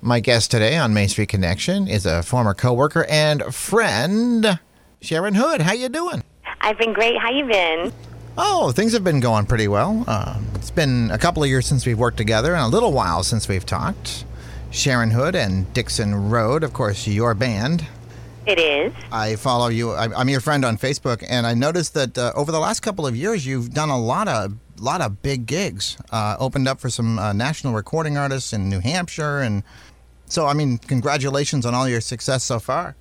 [0.00, 4.60] My guest today on Main Street Connection is a former coworker and friend,
[5.00, 5.60] Sharon Hood.
[5.62, 6.22] How you doing?
[6.60, 7.18] I've been great.
[7.18, 7.92] How you been?
[8.36, 10.04] Oh, things have been going pretty well.
[10.06, 13.24] Uh, it's been a couple of years since we've worked together and a little while
[13.24, 14.24] since we've talked.
[14.70, 17.84] Sharon Hood and Dixon Road, of course, your band.
[18.46, 18.92] It is.
[19.10, 19.90] I follow you.
[19.92, 23.06] I- I'm your friend on Facebook, and I noticed that uh, over the last couple
[23.06, 25.96] of years, you've done a lot of lot of big gigs.
[26.12, 29.64] Uh, opened up for some uh, national recording artists in New Hampshire, and
[30.28, 32.96] so I mean, congratulations on all your success so far.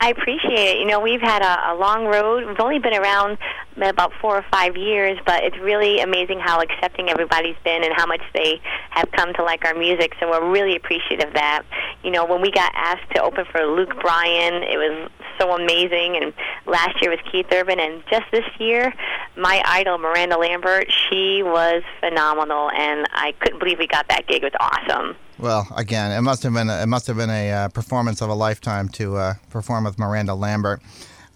[0.00, 0.78] I appreciate it.
[0.78, 2.46] You know, we've had a, a long road.
[2.46, 3.38] We've only been around
[3.76, 8.06] about four or five years, but it's really amazing how accepting everybody's been and how
[8.06, 10.12] much they have come to like our music.
[10.20, 11.62] So we're really appreciative of that.
[12.02, 16.16] You know, when we got asked to open for Luke Bryan, it was so amazing.
[16.16, 16.32] And
[16.66, 18.92] last year was Keith Urban, and just this year,
[19.36, 24.42] my idol Miranda Lambert, she was phenomenal, and I couldn't believe we got that gig.
[24.42, 25.16] It was awesome.
[25.38, 28.30] Well, again, it must have been a, it must have been a uh, performance of
[28.30, 30.80] a lifetime to uh, perform with Miranda Lambert.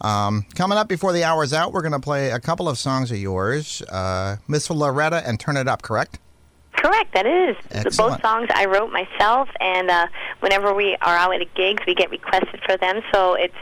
[0.00, 3.10] Um, coming up before the hour's out, we're going to play a couple of songs
[3.10, 5.82] of yours, uh, Miss Loretta and Turn It Up.
[5.82, 6.18] Correct?
[6.72, 7.56] Correct, that is.
[7.72, 7.96] Excellent.
[7.96, 10.06] Both songs I wrote myself, and uh,
[10.38, 13.02] whenever we are out at gigs, we get requested for them.
[13.12, 13.54] So it's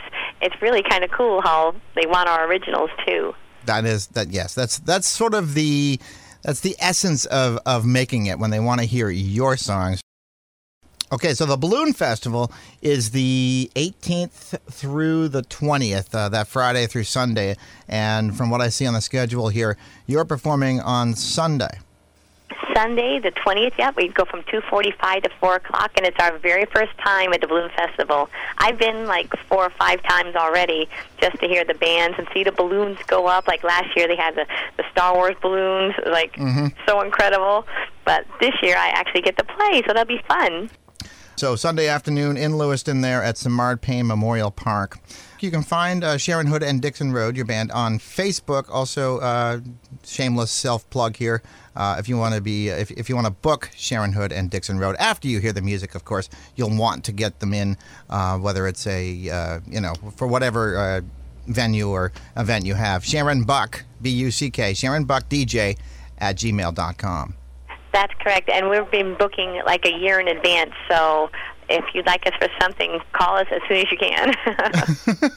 [0.43, 3.35] it's really kind of cool how they want our originals too.
[3.65, 4.29] That is that.
[4.29, 5.99] Yes, that's that's sort of the
[6.43, 10.03] that's the essence of of making it when they want to hear your songs.
[11.13, 12.51] Okay, so the Balloon Festival
[12.83, 17.57] is the 18th through the 20th, uh, that Friday through Sunday.
[17.89, 19.77] And from what I see on the schedule here,
[20.09, 21.79] you're performing on Sunday.
[22.75, 23.73] Sunday, the twentieth.
[23.79, 27.33] Yep, we go from two forty-five to four o'clock, and it's our very first time
[27.33, 28.29] at the Balloon Festival.
[28.59, 30.87] I've been like four or five times already
[31.19, 33.49] just to hear the bands and see the balloons go up.
[33.49, 34.47] Like last year, they had the
[34.77, 36.37] the Star Wars balloons, like
[36.87, 37.67] so incredible.
[38.05, 40.69] But this year, I actually get to play, so that'll be fun.
[41.37, 44.99] So Sunday afternoon in Lewiston, there at Simard Payne Memorial Park.
[45.41, 48.71] You can find uh, Sharon Hood and Dixon Road, your band, on Facebook.
[48.71, 49.61] Also, uh,
[50.03, 51.43] shameless self plug here.
[51.77, 54.49] Uh, if you want to be, if, if you want to book Sharon Hood and
[54.51, 57.77] Dixon Road after you hear the music, of course, you'll want to get them in,
[58.09, 61.01] uh, whether it's a, uh, you know, for whatever uh,
[61.49, 63.05] venue or event you have.
[63.05, 65.77] Sharon Buck, B U C K, Sharon Buck DJ
[66.17, 67.35] at gmail.com.
[67.97, 70.73] That's correct, and we've been booking like a year in advance.
[70.87, 71.31] So
[71.71, 74.35] if you'd like us for something, call us as soon as you can.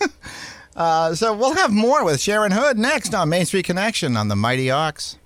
[0.76, 4.36] Uh, so we'll have more with Sharon Hood next on Main Street Connection on the
[4.38, 5.18] Mighty Ox.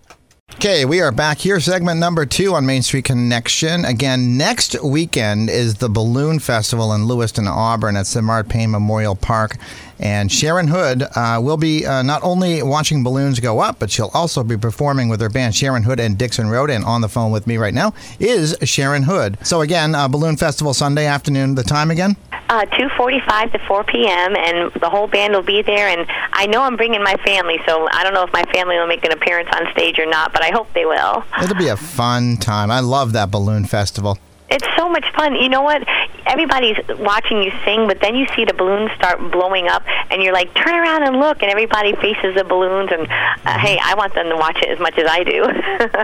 [0.55, 3.85] Okay, we are back here, segment number two on Main Street Connection.
[3.85, 9.57] Again, next weekend is the Balloon Festival in Lewiston, Auburn at Simard Payne Memorial Park.
[10.03, 14.11] And Sharon Hood uh, will be uh, not only watching balloons go up, but she'll
[14.13, 16.69] also be performing with her band Sharon Hood and Dixon Road.
[16.69, 19.37] And on the phone with me right now is Sharon Hood.
[19.43, 21.55] So again, uh, Balloon Festival Sunday afternoon.
[21.55, 22.17] The time again?
[22.49, 24.35] uh, 2:45 to 4 p.m.
[24.35, 25.87] and the whole band will be there.
[25.87, 28.87] And I know I'm bringing my family, so I don't know if my family will
[28.87, 31.23] make an appearance on stage or not, but I hope they will.
[31.41, 32.69] It'll be a fun time.
[32.69, 34.17] I love that balloon festival.
[34.53, 35.35] It's so much fun.
[35.35, 35.83] You know what?
[36.27, 40.33] Everybody's watching you sing, but then you see the balloons start blowing up, and you're
[40.33, 42.91] like, turn around and look, and everybody faces the balloons.
[42.91, 45.43] And uh, hey, I want them to watch it as much as I do.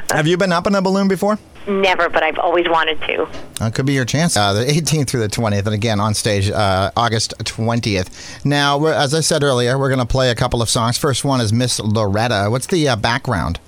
[0.16, 1.38] Have you been up in a balloon before?
[1.68, 3.28] Never, but I've always wanted to.
[3.60, 4.36] That could be your chance.
[4.36, 8.44] Uh, the 18th through the 20th, and again on stage uh, August 20th.
[8.44, 10.98] Now, as I said earlier, we're going to play a couple of songs.
[10.98, 12.48] First one is Miss Loretta.
[12.50, 13.60] What's the uh, background?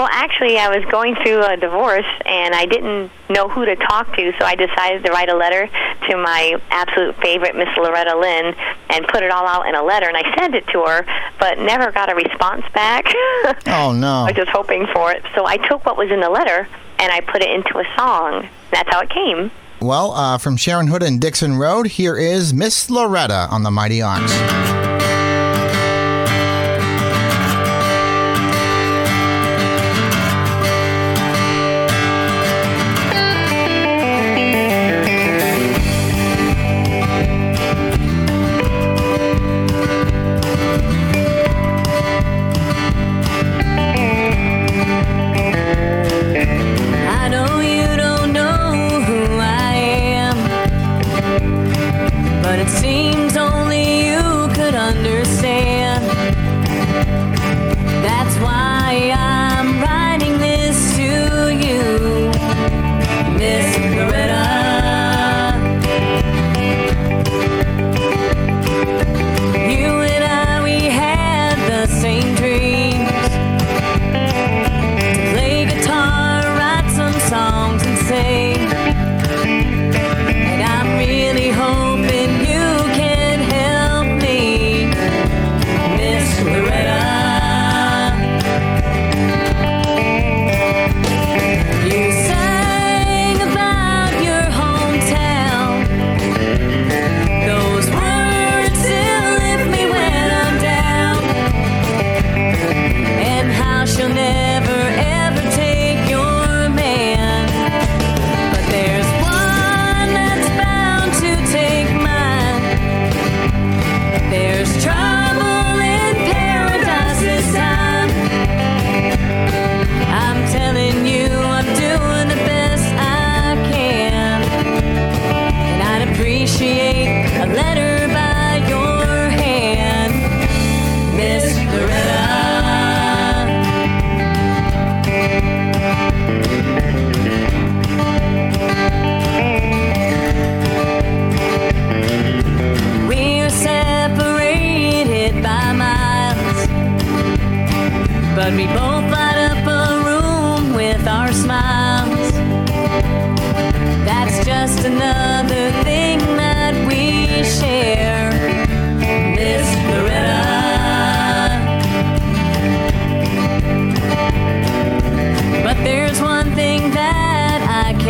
[0.00, 4.16] Well, actually, I was going through a divorce and I didn't know who to talk
[4.16, 8.54] to, so I decided to write a letter to my absolute favorite, Miss Loretta Lynn,
[8.88, 10.08] and put it all out in a letter.
[10.08, 11.04] And I sent it to her,
[11.38, 13.12] but never got a response back.
[13.66, 14.22] Oh no!
[14.22, 15.22] I was just hoping for it.
[15.34, 16.66] So I took what was in the letter
[16.98, 18.48] and I put it into a song.
[18.72, 19.50] That's how it came.
[19.80, 24.00] Well, uh, from Sharon Hood and Dixon Road, here is Miss Loretta on the Mighty
[24.00, 24.89] Ox.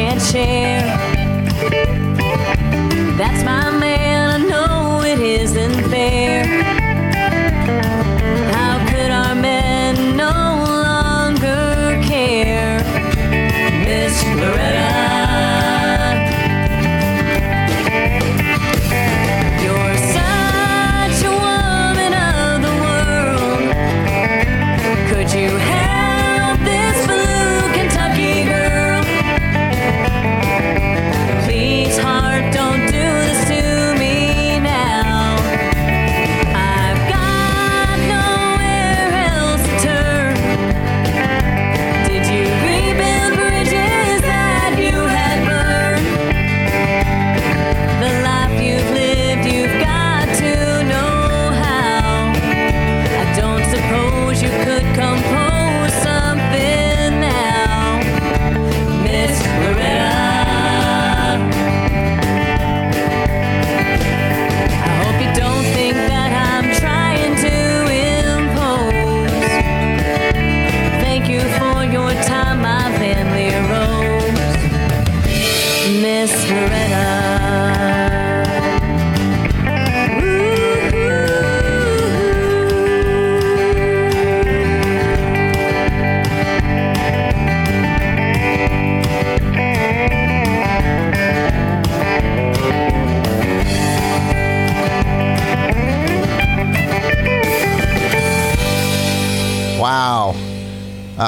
[0.00, 0.87] Can't.
[3.19, 6.60] That's my man, I know it isn't fair.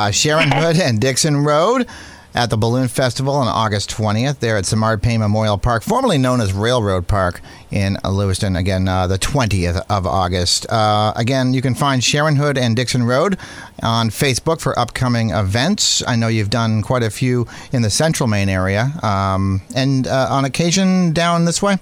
[0.02, 1.87] Uh, Sharon Hood and Dixon Road
[2.35, 6.40] at the Balloon Festival on August 20th there at Simard Payne Memorial Park, formerly known
[6.40, 7.40] as Railroad Park
[7.71, 8.56] in Lewiston.
[8.56, 10.66] Again, uh, the 20th of August.
[10.68, 13.38] Uh, again, you can find Sharon Hood and Dixon Road
[13.80, 16.02] on Facebook for upcoming events.
[16.04, 20.26] I know you've done quite a few in the central Maine area um, and uh,
[20.30, 21.78] on occasion down this way.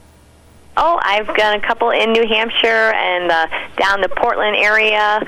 [0.76, 3.46] Oh, I've done a couple in New Hampshire and uh,
[3.76, 5.20] down the Portland area.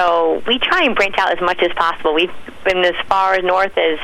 [0.00, 2.14] So we try and branch out as much as possible.
[2.14, 2.32] We've
[2.64, 3.98] been as far north as,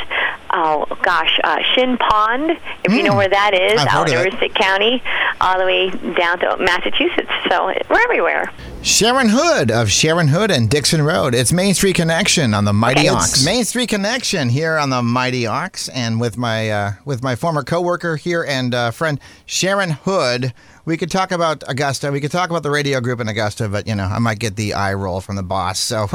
[0.52, 2.50] oh gosh, uh, Shin Pond,
[2.84, 3.88] if you know where that is, Hmm.
[3.88, 4.54] I've out in it.
[4.54, 5.02] County,
[5.40, 7.30] all the way down to Massachusetts.
[7.50, 8.50] So we're everywhere.
[8.82, 11.34] Sharon Hood of Sharon Hood and Dixon Road.
[11.34, 13.08] It's Main Street Connection on the Mighty Okay.
[13.08, 13.44] Ox.
[13.44, 17.62] Main Street Connection here on the Mighty Ox, and with my uh, with my former
[17.62, 20.52] coworker here and uh, friend Sharon Hood.
[20.84, 22.12] We could talk about Augusta.
[22.12, 24.54] We could talk about the radio group in Augusta, but you know I might get
[24.56, 25.80] the eye roll from the boss.
[25.80, 26.06] So,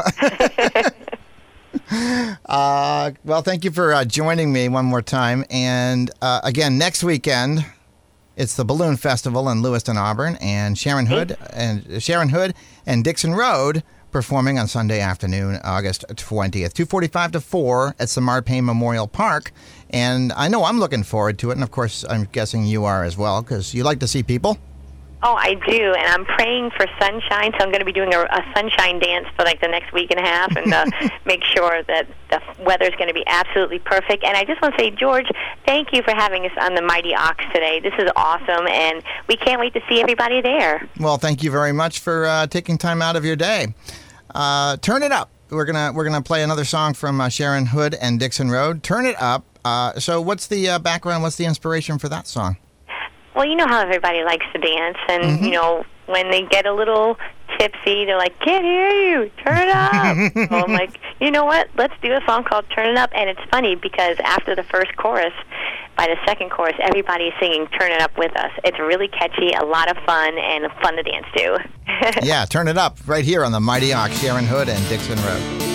[2.45, 5.43] uh, well, thank you for uh, joining me one more time.
[5.49, 7.65] And uh, again, next weekend,
[8.35, 12.53] it's the Balloon Festival in Lewiston, Auburn, and Sharon Hood and Sharon Hood
[12.85, 18.65] and Dixon Road performing on Sunday afternoon, August 20th, 2:45 to 4 at Simard Payne
[18.65, 19.51] Memorial Park.
[19.89, 23.03] And I know I'm looking forward to it, and of course, I'm guessing you are
[23.03, 24.57] as well because you like to see people.
[25.23, 27.51] Oh, I do, and I'm praying for sunshine.
[27.51, 30.09] So I'm going to be doing a, a sunshine dance for like the next week
[30.09, 30.85] and a half, and uh,
[31.25, 34.23] make sure that the weather's going to be absolutely perfect.
[34.23, 35.27] And I just want to say, George,
[35.65, 37.79] thank you for having us on the Mighty Ox today.
[37.79, 40.89] This is awesome, and we can't wait to see everybody there.
[40.99, 43.75] Well, thank you very much for uh, taking time out of your day.
[44.33, 45.29] Uh, turn it up.
[45.49, 48.83] We're gonna we're gonna play another song from uh, Sharon Hood and Dixon Road.
[48.83, 49.43] Turn it up.
[49.65, 51.23] Uh, so, what's the uh, background?
[51.23, 52.57] What's the inspiration for that song?
[53.35, 55.43] Well, you know how everybody likes to dance, and Mm-hmm.
[55.45, 57.17] you know when they get a little
[57.57, 61.69] tipsy, they're like, "Can't hear you, turn it up." so I'm like, you know what?
[61.77, 64.95] Let's do a song called "Turn It Up," and it's funny because after the first
[64.97, 65.33] chorus,
[65.95, 68.51] by the second chorus, everybody's singing "Turn It Up" with us.
[68.65, 71.69] It's really catchy, a lot of fun, and fun to dance to.
[72.23, 75.70] yeah, turn it up right here on the Mighty Ox, Sharon Hood and Dixon Road.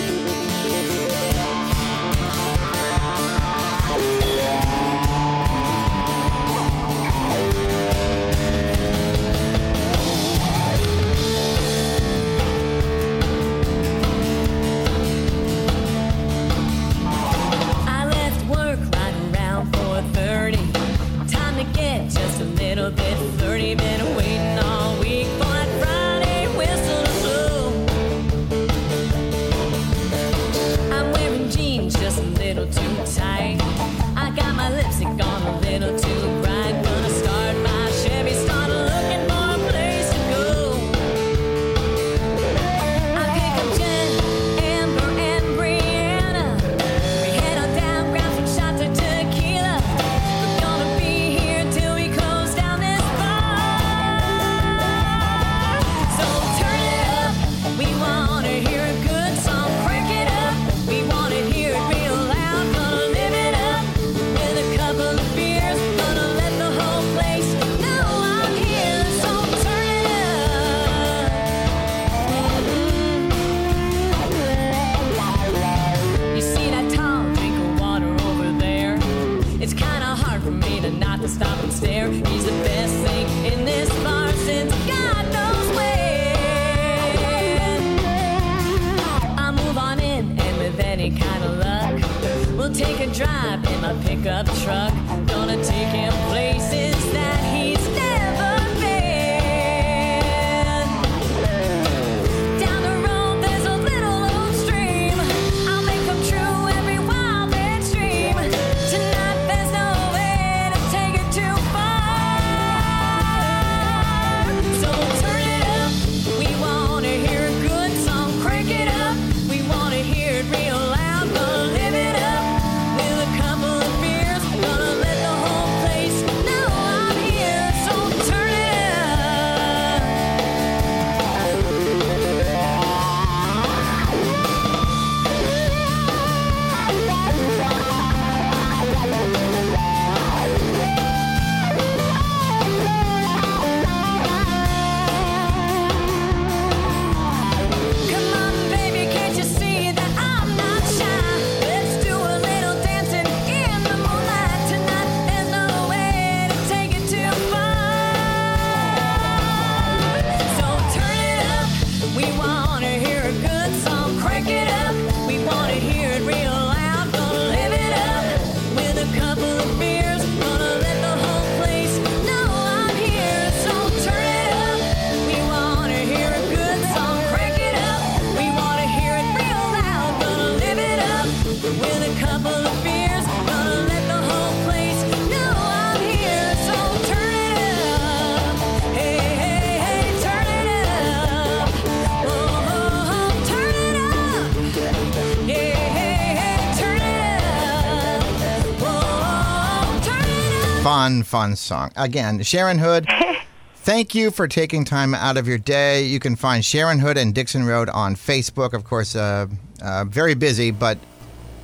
[200.87, 201.91] fun, fun song.
[201.97, 203.05] Again, Sharon Hood.
[203.75, 206.03] Thank you for taking time out of your day.
[206.03, 208.71] You can find Sharon Hood and Dixon Road on Facebook.
[208.71, 209.47] Of course, uh,
[209.81, 210.97] uh, very busy, but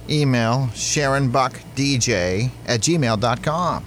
[0.10, 3.86] email sharonbuckdj at gmail.com.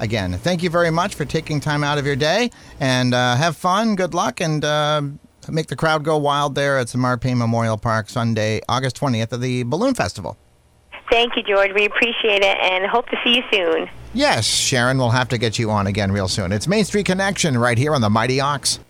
[0.00, 3.56] Again, thank you very much for taking time out of your day and uh, have
[3.56, 5.00] fun, good luck, and uh,
[5.48, 9.62] make the crowd go wild there at Samarpe Memorial Park Sunday, August 20th of the
[9.62, 10.36] Balloon Festival.
[11.10, 11.72] Thank you, George.
[11.74, 13.88] We appreciate it and hope to see you soon.
[14.14, 16.50] Yes, Sharon, we'll have to get you on again real soon.
[16.50, 18.80] It's Main Street Connection right here on the Mighty Ox.